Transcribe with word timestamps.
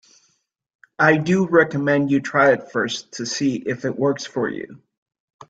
I 0.97 1.17
do 1.17 1.45
recommend 1.45 2.09
you 2.09 2.21
try 2.21 2.53
it 2.53 2.71
first 2.71 3.11
to 3.17 3.25
see 3.27 3.57
if 3.57 3.85
it 3.85 3.99
works 3.99 4.25
for 4.25 4.49
you. 4.49 4.81